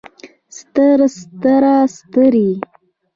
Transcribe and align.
ستر 0.57 0.99
ستره 1.17 1.73
سترې 1.95 2.49